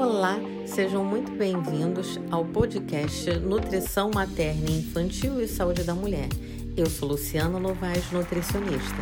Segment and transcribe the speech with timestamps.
[0.00, 6.26] Olá, sejam muito bem-vindos ao podcast Nutrição Materna Infantil e Saúde da Mulher.
[6.74, 8.96] Eu sou Luciana Novaes, nutricionista.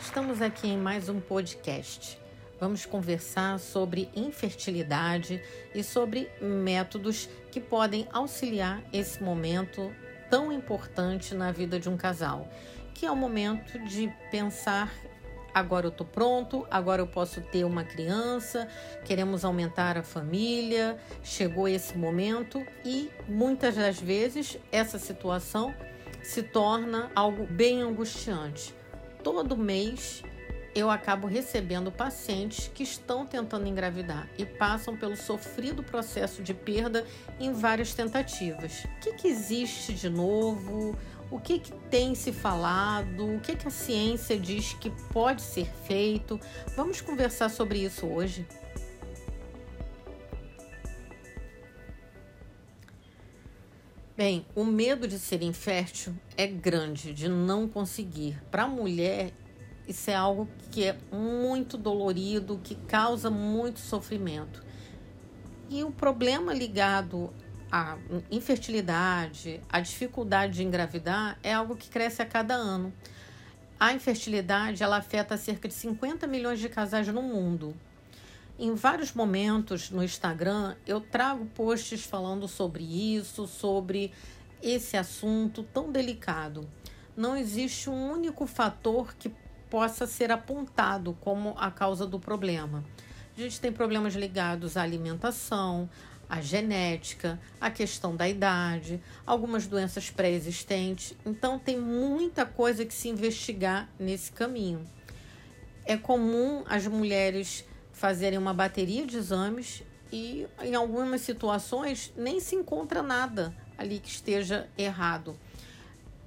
[0.00, 2.18] Estamos aqui em mais um podcast.
[2.58, 5.42] Vamos conversar sobre infertilidade
[5.74, 9.92] e sobre métodos que podem auxiliar esse momento
[10.30, 12.48] tão importante na vida de um casal,
[12.94, 14.90] que é o momento de pensar
[15.52, 18.68] agora eu estou pronto, agora eu posso ter uma criança,
[19.04, 25.74] queremos aumentar a família, chegou esse momento e muitas das vezes essa situação
[26.22, 28.74] se torna algo bem angustiante.
[29.22, 30.22] Todo mês
[30.74, 37.04] eu acabo recebendo pacientes que estão tentando engravidar e passam pelo sofrido processo de perda
[37.40, 38.84] em várias tentativas.
[38.84, 40.96] O que, que existe de novo?
[41.30, 45.66] O que, que tem se falado, o que, que a ciência diz que pode ser
[45.86, 46.40] feito.
[46.74, 48.46] Vamos conversar sobre isso hoje.
[54.16, 58.42] Bem, o medo de ser infértil é grande, de não conseguir.
[58.50, 59.32] Para a mulher,
[59.86, 64.66] isso é algo que é muito dolorido, que causa muito sofrimento.
[65.70, 67.32] E o problema ligado
[67.70, 67.98] a
[68.30, 72.92] infertilidade, a dificuldade de engravidar é algo que cresce a cada ano.
[73.78, 77.76] A infertilidade ela afeta cerca de 50 milhões de casais no mundo.
[78.58, 84.12] Em vários momentos no Instagram eu trago posts falando sobre isso, sobre
[84.62, 86.68] esse assunto tão delicado.
[87.16, 89.30] Não existe um único fator que
[89.68, 92.84] possa ser apontado como a causa do problema.
[93.36, 95.88] A gente tem problemas ligados à alimentação,
[96.28, 101.14] a genética, a questão da idade, algumas doenças pré-existentes.
[101.24, 104.84] Então, tem muita coisa que se investigar nesse caminho.
[105.84, 112.54] É comum as mulheres fazerem uma bateria de exames e, em algumas situações, nem se
[112.54, 115.36] encontra nada ali que esteja errado.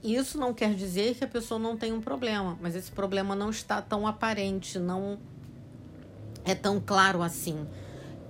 [0.04, 3.52] Isso não quer dizer que a pessoa não tem um problema, mas esse problema não
[3.52, 5.20] está tão aparente, não
[6.44, 7.68] é tão claro assim.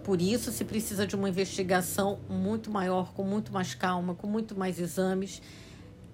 [0.03, 4.57] Por isso, se precisa de uma investigação muito maior, com muito mais calma, com muito
[4.57, 5.41] mais exames.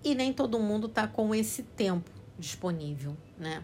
[0.03, 3.64] E nem todo mundo está com esse tempo disponível, né?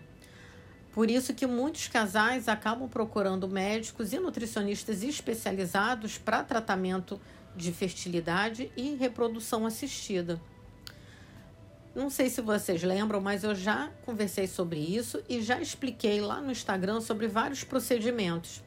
[0.94, 7.20] Por isso que muitos casais acabam procurando médicos e nutricionistas especializados para tratamento
[7.56, 10.40] de fertilidade e reprodução assistida.
[11.96, 16.42] Não sei se vocês lembram, mas eu já conversei sobre isso e já expliquei lá
[16.42, 18.64] no Instagram sobre vários procedimentos.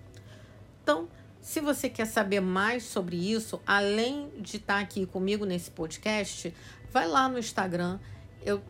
[0.82, 1.08] Então,
[1.46, 6.52] se você quer saber mais sobre isso, além de estar aqui comigo nesse podcast,
[6.90, 8.00] vai lá no Instagram.
[8.44, 8.60] Eu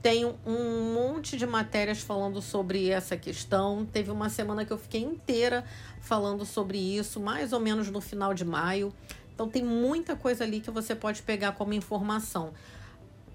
[0.00, 3.84] tenho um monte de matérias falando sobre essa questão.
[3.84, 5.66] Teve uma semana que eu fiquei inteira
[6.00, 8.90] falando sobre isso, mais ou menos no final de maio.
[9.34, 12.54] Então tem muita coisa ali que você pode pegar como informação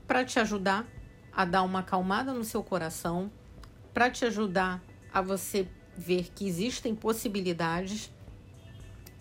[0.08, 0.88] para te ajudar
[1.32, 3.32] a dar uma acalmada no seu coração,
[3.94, 4.82] para te ajudar
[5.14, 8.12] a você ver que existem possibilidades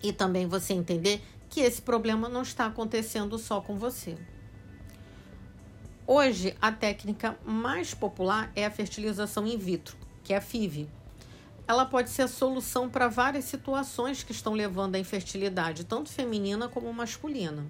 [0.02, 4.16] e também você entender que esse problema não está acontecendo só com você.
[6.06, 10.88] Hoje, a técnica mais popular é a fertilização in vitro, que é a FIV.
[11.66, 16.66] Ela pode ser a solução para várias situações que estão levando à infertilidade, tanto feminina
[16.66, 17.66] como masculina.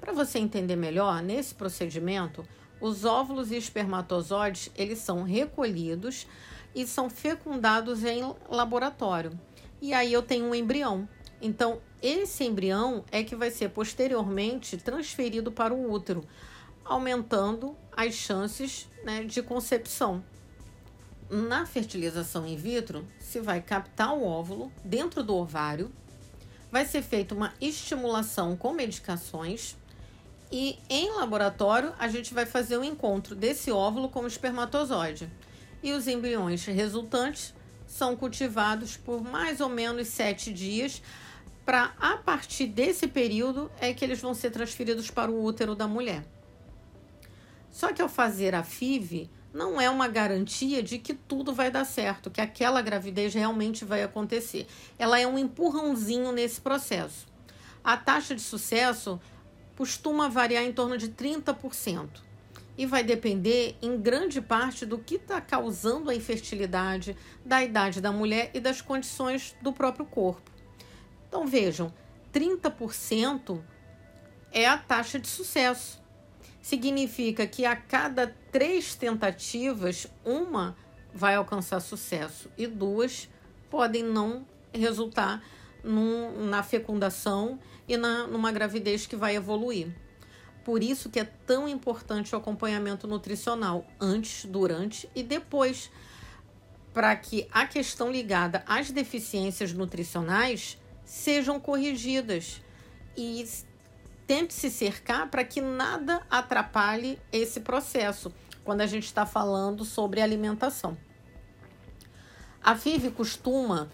[0.00, 2.46] Para você entender melhor, nesse procedimento,
[2.80, 6.26] os óvulos e espermatozoides eles são recolhidos
[6.74, 9.38] e são fecundados em laboratório.
[9.80, 11.08] E aí eu tenho um embrião.
[11.40, 16.24] Então, esse embrião é que vai ser posteriormente transferido para o útero,
[16.84, 20.24] aumentando as chances né, de concepção.
[21.30, 25.90] Na fertilização in vitro, se vai captar o óvulo dentro do ovário,
[26.70, 29.76] vai ser feita uma estimulação com medicações
[30.50, 35.30] e em laboratório a gente vai fazer o um encontro desse óvulo com o espermatozoide.
[35.82, 37.53] E os embriões resultantes
[37.94, 41.00] são cultivados por mais ou menos sete dias
[41.64, 45.86] para a partir desse período é que eles vão ser transferidos para o útero da
[45.86, 46.24] mulher.
[47.70, 51.84] Só que ao fazer a FIV, não é uma garantia de que tudo vai dar
[51.84, 54.66] certo, que aquela gravidez realmente vai acontecer.
[54.98, 57.28] Ela é um empurrãozinho nesse processo.
[57.84, 59.20] A taxa de sucesso
[59.76, 62.23] costuma variar em torno de 30%
[62.76, 68.10] e vai depender em grande parte do que está causando a infertilidade, da idade da
[68.10, 70.50] mulher e das condições do próprio corpo.
[71.28, 71.92] Então vejam,
[72.32, 73.62] 30%
[74.52, 76.02] é a taxa de sucesso.
[76.60, 80.76] Significa que a cada três tentativas, uma
[81.12, 83.28] vai alcançar sucesso e duas
[83.70, 85.42] podem não resultar
[85.82, 89.88] num, na fecundação e na, numa gravidez que vai evoluir.
[90.64, 95.90] Por isso que é tão importante o acompanhamento nutricional antes, durante e depois,
[96.92, 102.62] para que a questão ligada às deficiências nutricionais sejam corrigidas
[103.16, 103.46] e
[104.26, 108.32] tente se cercar para que nada atrapalhe esse processo
[108.64, 110.96] quando a gente está falando sobre alimentação.
[112.62, 113.88] A FIV costuma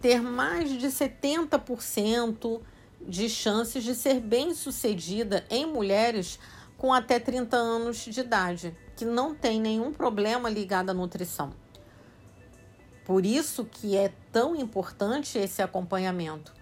[0.00, 2.62] ter mais de 70%
[3.06, 6.38] de chances de ser bem sucedida em mulheres
[6.76, 11.52] com até 30 anos de idade, que não tem nenhum problema ligado à nutrição.
[13.04, 16.52] Por isso que é tão importante esse acompanhamento.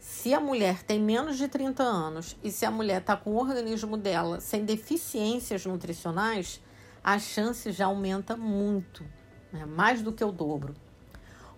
[0.00, 3.36] Se a mulher tem menos de 30 anos e se a mulher está com o
[3.40, 6.60] organismo dela sem deficiências nutricionais,
[7.04, 9.04] a chance já aumenta muito,
[9.52, 9.64] né?
[9.64, 10.74] mais do que o dobro.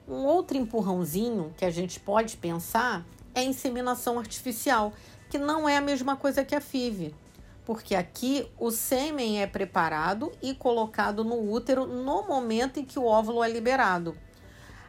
[0.06, 3.05] Um outro empurrãozinho que a gente pode pensar
[3.35, 4.93] é inseminação artificial,
[5.29, 7.15] que não é a mesma coisa que a FIV,
[7.65, 13.05] porque aqui o sêmen é preparado e colocado no útero no momento em que o
[13.05, 14.17] óvulo é liberado.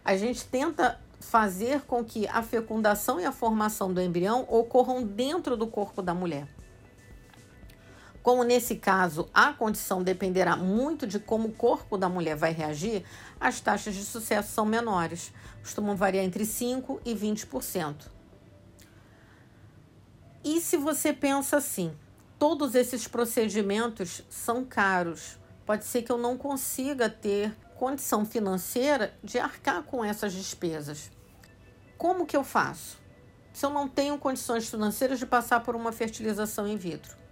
[0.03, 5.57] A gente tenta fazer com que a fecundação e a formação do embrião ocorram dentro
[5.57, 6.47] do corpo da mulher.
[8.21, 13.03] Como nesse caso a condição dependerá muito de como o corpo da mulher vai reagir,
[13.39, 15.31] as taxas de sucesso são menores,
[15.61, 18.14] costumam variar entre 5% e 20%.
[20.45, 21.93] E se você pensa assim,
[22.39, 29.37] todos esses procedimentos são caros, pode ser que eu não consiga ter condição financeira de
[29.37, 31.11] arcar com essas despesas.
[31.97, 32.97] Como que eu faço?
[33.51, 37.25] Se eu não tenho condições financeiras de passar por uma fertilização in vitro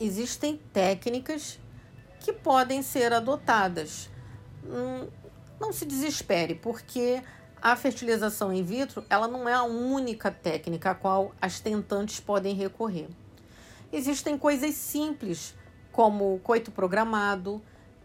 [0.00, 1.60] existem técnicas
[2.20, 4.08] que podem ser adotadas.
[4.64, 5.08] Hum,
[5.60, 7.22] não se desespere, porque
[7.62, 12.54] a fertilização in vitro ela não é a única técnica a qual as tentantes podem
[12.54, 13.08] recorrer.
[13.92, 15.54] Existem coisas simples,
[15.90, 17.60] como coito programado,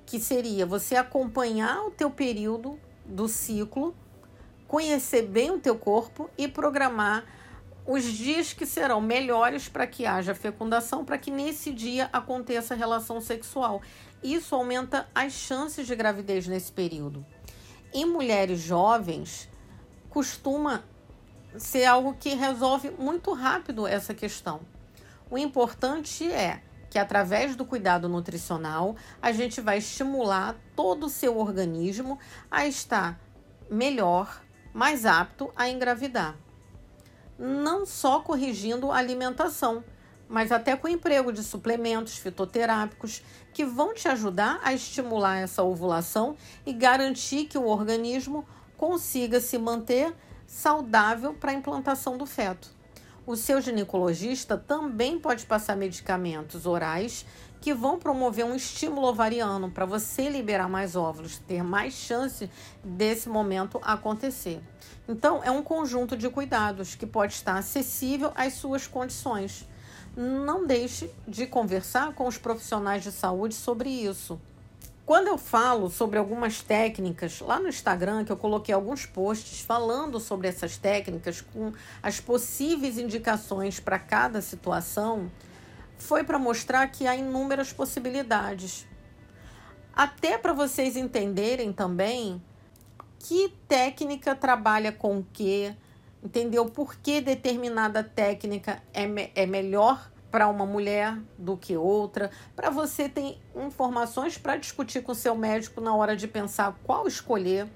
[0.06, 3.96] que seria você acompanhar o teu período do ciclo,
[4.68, 7.24] conhecer bem o teu corpo e programar
[7.86, 13.22] os dias que serão melhores para que haja fecundação, para que nesse dia aconteça relação
[13.22, 13.82] sexual.
[14.24, 17.24] Isso aumenta as chances de gravidez nesse período.
[17.96, 19.50] Em mulheres jovens,
[20.10, 20.84] costuma
[21.58, 24.60] ser algo que resolve muito rápido essa questão.
[25.32, 31.40] O importante é que através do cuidado nutricional, a gente vai estimular todo o seu
[31.40, 32.20] organismo
[32.52, 33.18] a estar
[33.70, 34.44] melhor,
[34.74, 36.36] mais apto a engravidar
[37.38, 39.84] não só corrigindo a alimentação,
[40.28, 43.22] mas até com o emprego de suplementos fitoterápicos
[43.56, 46.36] que vão te ajudar a estimular essa ovulação
[46.66, 50.14] e garantir que o organismo consiga se manter
[50.46, 52.70] saudável para a implantação do feto.
[53.26, 57.26] O seu ginecologista também pode passar medicamentos orais
[57.62, 62.50] que vão promover um estímulo ovariano para você liberar mais óvulos, ter mais chance
[62.84, 64.62] desse momento acontecer.
[65.08, 69.66] Então, é um conjunto de cuidados que pode estar acessível às suas condições.
[70.16, 74.40] Não deixe de conversar com os profissionais de saúde sobre isso.
[75.06, 80.20] Quando eu falo sobre algumas técnicas, lá no Instagram, que eu coloquei alguns posts falando
[80.20, 85.30] sobre essas técnicas, com as possíveis indicações para cada situação,
[85.98, 88.88] foi para mostrar que há inúmeras possibilidades.
[89.94, 92.42] Até para vocês entenderem também
[93.20, 95.76] que técnica trabalha com o que,
[96.26, 96.66] entendeu?
[96.66, 102.70] Por que determinada técnica é, me é melhor para uma mulher do que outra, para
[102.70, 107.70] você ter informações para discutir com seu médico na hora de pensar qual escolher.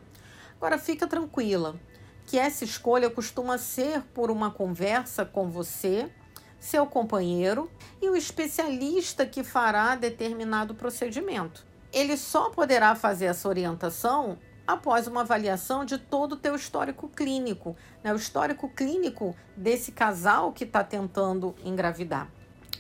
[0.58, 1.80] Agora fica tranquila,
[2.26, 6.12] que essa escolha costuma ser por uma conversa com você,
[6.60, 11.66] seu companheiro e o especialista que fará determinado procedimento.
[11.94, 14.38] Ele só poderá fazer essa orientação
[14.70, 18.14] após uma avaliação de todo o teu histórico clínico, né?
[18.14, 22.30] o histórico clínico desse casal que está tentando engravidar.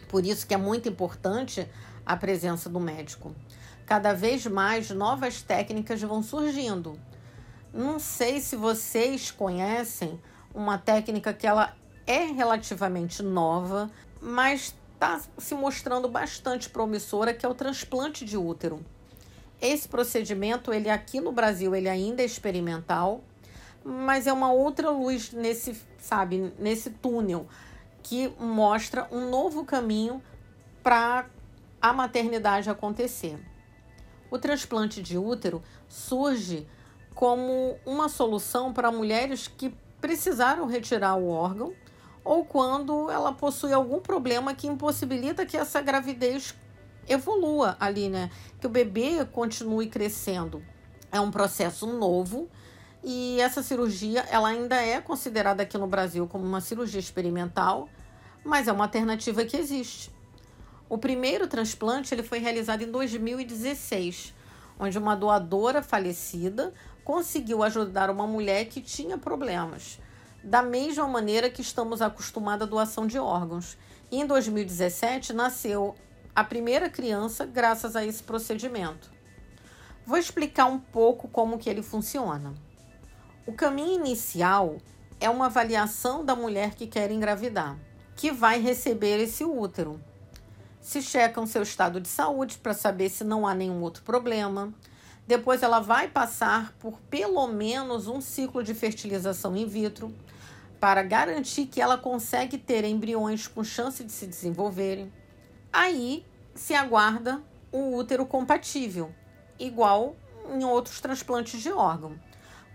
[0.07, 1.67] Por isso que é muito importante
[2.05, 3.33] a presença do médico.
[3.87, 6.99] Cada vez mais novas técnicas vão surgindo.
[7.73, 10.21] Não sei se vocês conhecem
[10.53, 13.89] uma técnica que ela é relativamente nova,
[14.21, 18.85] mas está se mostrando bastante promissora, que é o transplante de útero.
[19.61, 23.21] Esse procedimento, ele aqui no Brasil, ele ainda é experimental,
[23.83, 27.47] mas é uma outra luz nesse, sabe, nesse túnel
[28.01, 30.21] que mostra um novo caminho
[30.81, 31.25] para
[31.81, 33.37] a maternidade acontecer.
[34.31, 36.67] O transplante de útero surge
[37.13, 41.73] como uma solução para mulheres que precisaram retirar o órgão
[42.23, 46.55] ou quando ela possui algum problema que impossibilita que essa gravidez
[47.09, 48.29] evolua ali, né?
[48.61, 50.63] Que o bebê continue crescendo.
[51.11, 52.47] É um processo novo
[53.03, 57.89] e essa cirurgia ela ainda é considerada aqui no Brasil como uma cirurgia experimental,
[58.43, 60.11] mas é uma alternativa que existe.
[60.87, 64.33] O primeiro transplante ele foi realizado em 2016,
[64.79, 66.73] onde uma doadora falecida
[67.03, 69.99] conseguiu ajudar uma mulher que tinha problemas,
[70.43, 73.77] da mesma maneira que estamos acostumados à doação de órgãos.
[74.11, 75.95] E em 2017 nasceu
[76.39, 79.11] a primeira criança graças a esse procedimento.
[80.05, 82.53] Vou explicar um pouco como que ele funciona.
[83.45, 84.77] O caminho inicial
[85.19, 87.77] é uma avaliação da mulher que quer engravidar,
[88.15, 90.01] que vai receber esse útero.
[90.79, 94.73] Se checam seu estado de saúde para saber se não há nenhum outro problema.
[95.27, 100.15] Depois ela vai passar por pelo menos um ciclo de fertilização in vitro
[100.79, 105.11] para garantir que ela consegue ter embriões com chance de se desenvolverem.
[105.71, 106.25] Aí
[106.59, 109.15] se aguarda um útero compatível,
[109.57, 110.17] igual
[110.53, 112.19] em outros transplantes de órgão.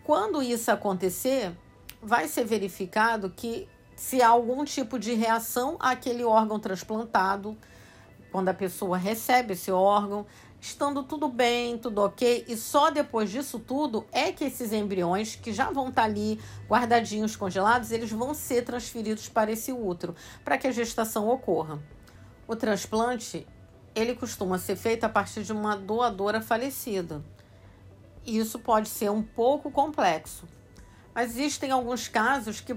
[0.02, 1.54] Quando isso acontecer,
[2.02, 7.58] vai ser verificado que se há algum tipo de reação àquele órgão transplantado,
[8.32, 10.24] quando a pessoa recebe esse órgão,
[10.58, 15.52] estando tudo bem, tudo ok, e só depois disso tudo é que esses embriões, que
[15.52, 20.66] já vão estar ali guardadinhos, congelados, eles vão ser transferidos para esse útero, para que
[20.66, 21.78] a gestação ocorra.
[22.48, 23.46] O transplante,
[23.94, 27.22] ele costuma ser feito a partir de uma doadora falecida.
[28.26, 30.44] E isso pode ser um pouco complexo.
[31.14, 32.76] Mas existem alguns casos que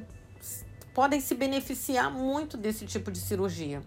[0.94, 3.82] podem se beneficiar muito desse tipo de cirurgia.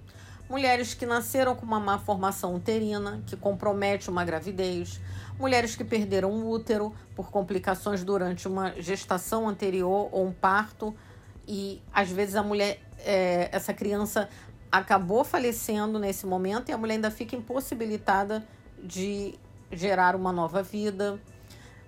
[0.49, 5.01] Mulheres que nasceram com uma má formação uterina, que compromete uma gravidez,
[5.39, 10.95] mulheres que perderam o útero por complicações durante uma gestação anterior ou um parto,
[11.47, 14.29] e às vezes a mulher, é, essa criança
[14.71, 18.47] acabou falecendo nesse momento e a mulher ainda fica impossibilitada
[18.83, 19.35] de
[19.73, 21.21] gerar uma nova vida.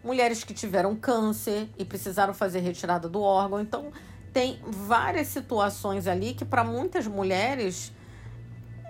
[0.02, 3.60] Mulheres que tiveram câncer e precisaram fazer retirada do órgão.
[3.60, 3.92] Então,
[4.32, 7.92] tem várias situações ali que, para muitas mulheres,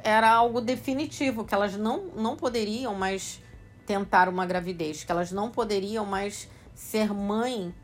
[0.03, 3.41] era algo definitivo, que elas não, não poderiam mais
[3.85, 7.75] tentar uma gravidez, que elas não poderiam mais ser mãe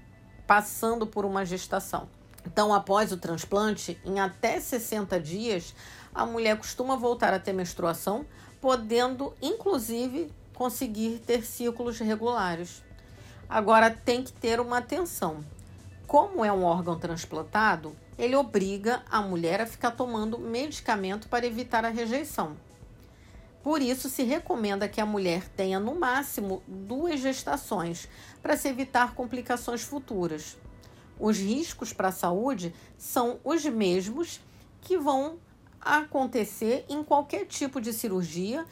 [0.46, 2.08] passando por uma gestação.
[2.46, 5.74] Então, após o transplante, em até 60 dias,
[6.14, 8.26] a mulher costuma voltar a ter menstruação,
[8.60, 12.82] podendo inclusive conseguir ter ciclos regulares.
[13.48, 15.44] Agora tem que ter uma atenção.
[16.06, 21.84] Como é um órgão transplantado, ele obriga a mulher a ficar tomando medicamento para evitar
[21.84, 22.56] a rejeição.
[23.62, 28.08] Por isso, se recomenda que a mulher tenha no máximo duas gestações
[28.42, 30.56] para se evitar complicações futuras.
[31.18, 34.40] Os riscos para a saúde são os mesmos
[34.80, 35.38] que vão
[35.80, 38.66] acontecer em qualquer tipo de cirurgia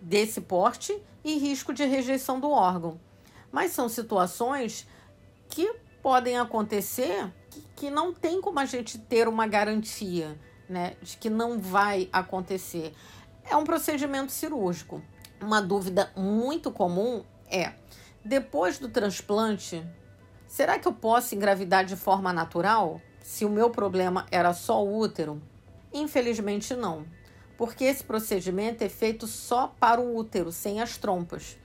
[0.00, 3.00] desse porte e risco de rejeição do órgão.
[3.52, 4.86] Mas são situações
[5.48, 11.16] que podem acontecer que, que não tem como a gente ter uma garantia né, de
[11.16, 12.94] que não vai acontecer.
[13.44, 15.02] É um procedimento cirúrgico.
[15.40, 17.72] Uma dúvida muito comum é:
[18.24, 19.84] depois do transplante,
[20.46, 23.00] será que eu posso engravidar de forma natural?
[23.20, 25.42] Se o meu problema era só o útero?
[25.92, 27.04] Infelizmente, não,
[27.56, 31.58] porque esse procedimento é feito só para o útero, sem as trompas.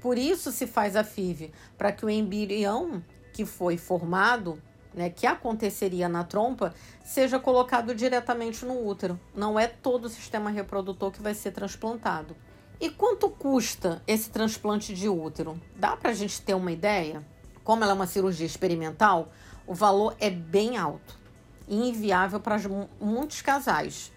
[0.00, 4.62] Por isso se faz a FIV, para que o embrião que foi formado,
[4.94, 6.72] né, que aconteceria na trompa,
[7.04, 9.18] seja colocado diretamente no útero.
[9.34, 12.36] Não é todo o sistema reprodutor que vai ser transplantado.
[12.80, 15.60] E quanto custa esse transplante de útero?
[15.74, 17.26] Dá para a gente ter uma ideia?
[17.64, 19.32] Como ela é uma cirurgia experimental,
[19.66, 21.25] o valor é bem alto
[21.68, 22.56] inviável para
[23.00, 24.12] muitos casais.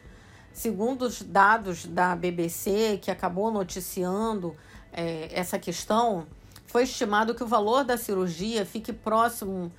[0.51, 4.55] Segundo os dados da BBC, que acabou noticiando
[4.91, 6.27] é, essa questão,
[6.67, 9.71] foi estimado que o valor da cirurgia fique próximo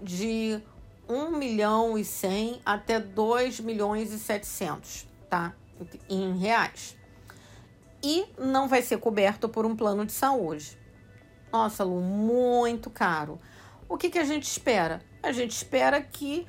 [0.00, 0.60] de
[1.08, 5.54] 1 milhão e 100 até 2 milhões e 700, tá?
[6.08, 6.96] Em reais.
[8.02, 10.78] E não vai ser coberto por um plano de saúde.
[11.52, 13.38] Nossa, Lu, muito caro.
[13.88, 15.00] O que, que a gente espera?
[15.22, 16.46] A gente espera que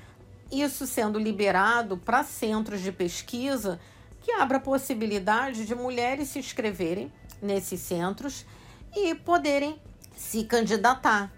[0.52, 3.80] isso sendo liberado para centros de pesquisa
[4.22, 7.12] que abra a possibilidade de mulheres se inscreverem
[7.42, 8.46] nesses centros
[8.96, 9.82] e poderem
[10.16, 11.32] se candidatar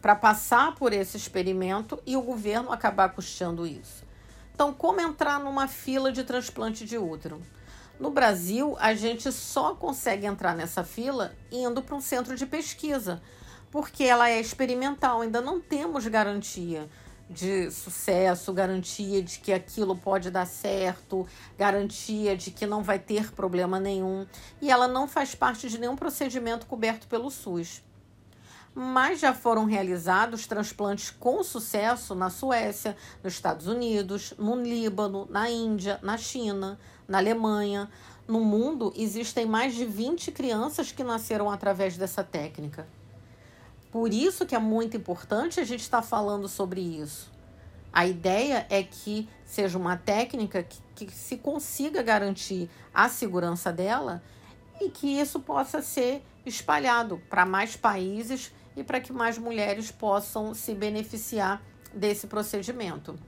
[0.00, 4.04] para passar por esse experimento e o governo acabar custeando isso.
[4.54, 7.40] Então, como entrar numa fila de transplante de útero?
[8.00, 13.20] No Brasil, a gente só consegue entrar nessa fila indo para um centro de pesquisa,
[13.70, 16.88] porque ela é experimental, ainda não temos garantia
[17.28, 21.26] de sucesso, garantia de que aquilo pode dar certo,
[21.58, 24.26] garantia de que não vai ter problema nenhum,
[24.60, 27.82] e ela não faz parte de nenhum procedimento coberto pelo SUS.
[28.74, 35.50] Mas já foram realizados transplantes com sucesso na Suécia, nos Estados Unidos, no Líbano, na
[35.50, 37.90] Índia, na China, na Alemanha.
[38.26, 42.86] No mundo, existem mais de 20 crianças que nasceram através dessa técnica.
[43.90, 47.30] Por isso que é muito importante a gente estar falando sobre isso.
[47.92, 54.22] A ideia é que seja uma técnica que, que se consiga garantir a segurança dela
[54.80, 60.54] e que isso possa ser espalhado para mais países e para que mais mulheres possam
[60.54, 63.18] se beneficiar desse procedimento.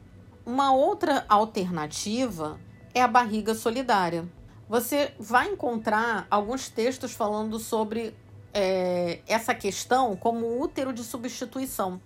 [0.45, 2.61] Uma outra alternativa
[2.95, 4.29] é a barriga solidária.
[4.69, 8.15] Você vai encontrar alguns textos falando sobre
[8.53, 12.01] é, essa questão como útero de substituição,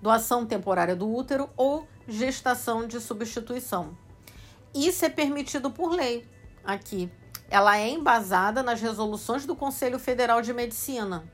[0.00, 3.96] doação temporária do útero ou gestação de substituição.
[4.74, 6.26] Isso é permitido por lei
[6.64, 7.10] aqui.
[7.48, 11.24] Ela é embasada nas resoluções do Conselho Federal de Medicina.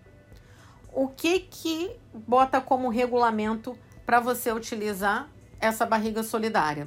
[0.92, 5.28] O que que bota como regulamento para você utilizar
[5.58, 6.86] essa barriga solidária?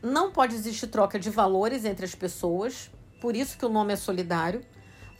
[0.00, 3.96] Não pode existir troca de valores entre as pessoas, por isso que o nome é
[3.96, 4.62] solidário.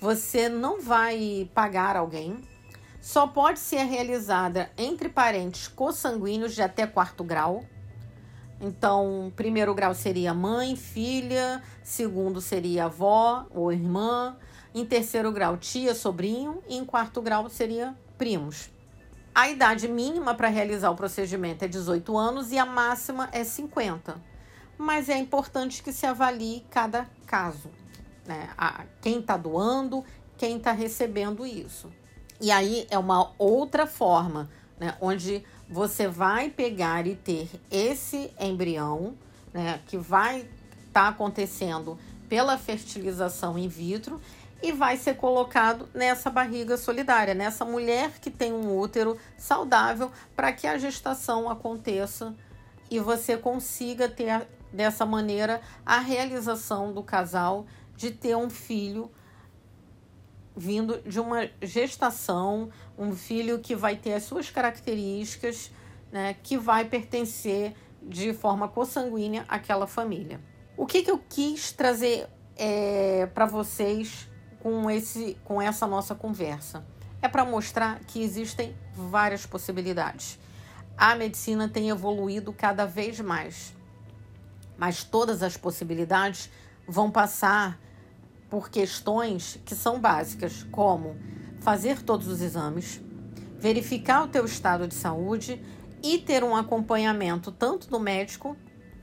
[0.00, 2.40] Você não vai pagar alguém.
[3.02, 7.66] Só pode ser realizada entre parentes consanguíneos de até quarto grau.
[8.58, 14.38] Então, primeiro grau seria mãe, filha, segundo seria avó ou irmã,
[14.74, 18.70] em terceiro grau tia, sobrinho e em quarto grau seria primos.
[19.34, 24.16] A idade mínima para realizar o procedimento é 18 anos e a máxima é 50.
[24.78, 27.79] Mas é importante que se avalie cada caso
[28.26, 28.50] né?
[28.56, 30.04] A, quem está doando,
[30.36, 31.90] quem está recebendo isso.
[32.40, 34.96] E aí é uma outra forma, né?
[35.00, 39.14] Onde você vai pegar e ter esse embrião,
[39.52, 39.80] né?
[39.86, 44.20] Que vai estar tá acontecendo pela fertilização in vitro
[44.62, 50.52] e vai ser colocado nessa barriga solidária, nessa mulher que tem um útero saudável para
[50.52, 52.34] que a gestação aconteça
[52.90, 57.66] e você consiga ter dessa maneira a realização do casal
[58.00, 59.10] de ter um filho
[60.56, 65.70] vindo de uma gestação, um filho que vai ter as suas características,
[66.10, 70.40] né, que vai pertencer de forma consanguínea àquela família.
[70.78, 74.26] O que, que eu quis trazer é, para vocês
[74.60, 76.82] com, esse, com essa nossa conversa?
[77.20, 80.38] É para mostrar que existem várias possibilidades.
[80.96, 83.76] A medicina tem evoluído cada vez mais,
[84.78, 86.48] mas todas as possibilidades
[86.88, 87.78] vão passar
[88.50, 91.16] por questões que são básicas, como
[91.60, 93.00] fazer todos os exames,
[93.58, 95.62] verificar o teu estado de saúde
[96.02, 98.56] e ter um acompanhamento tanto do médico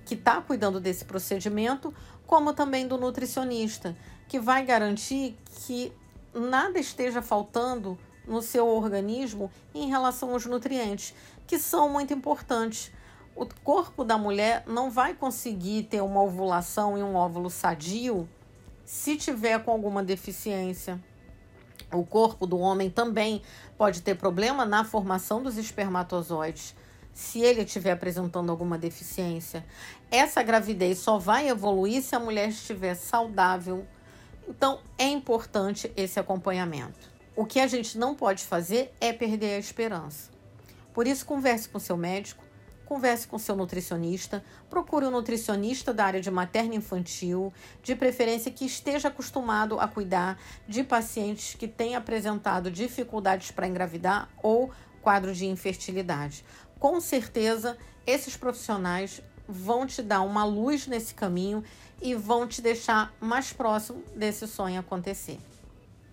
[0.05, 1.93] que está cuidando desse procedimento,
[2.25, 3.95] como também do nutricionista,
[4.27, 5.93] que vai garantir que
[6.33, 11.13] nada esteja faltando no seu organismo em relação aos nutrientes,
[11.45, 12.91] que são muito importantes.
[13.35, 18.27] O corpo da mulher não vai conseguir ter uma ovulação e um óvulo sadio
[18.87, 20.97] se tiver com alguma deficiência.
[21.91, 23.41] O corpo do homem também
[23.77, 26.73] pode ter problema na formação dos espermatozoides,
[27.13, 29.65] se ele estiver apresentando alguma deficiência.
[30.09, 33.85] Essa gravidez só vai evoluir se a mulher estiver saudável.
[34.47, 37.11] Então, é importante esse acompanhamento.
[37.35, 40.29] O que a gente não pode fazer é perder a esperança.
[40.93, 42.41] Por isso, converse com seu médico,
[42.87, 48.65] converse com seu nutricionista, procure um nutricionista da área de materno infantil, de preferência que
[48.65, 54.71] esteja acostumado a cuidar de pacientes que têm apresentado dificuldades para engravidar ou
[55.01, 56.43] quadros de infertilidade.
[56.79, 61.63] Com certeza, esses profissionais vão te dar uma luz nesse caminho
[62.01, 65.39] e vão te deixar mais próximo desse sonho acontecer.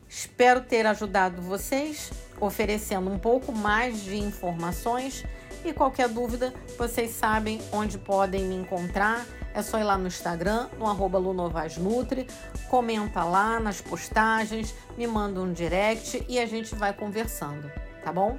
[0.09, 2.11] Espero ter ajudado vocês,
[2.41, 5.25] oferecendo um pouco mais de informações
[5.65, 9.27] e qualquer dúvida, vocês sabem onde podem me encontrar.
[9.55, 12.27] É só ir lá no Instagram, no arroba Lunovasnutri,
[12.69, 17.71] comenta lá nas postagens, me manda um direct e a gente vai conversando,
[18.03, 18.39] tá bom?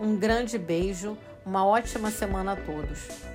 [0.00, 3.29] Um grande beijo, uma ótima semana a todos.